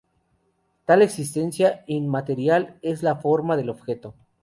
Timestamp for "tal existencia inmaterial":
0.87-2.79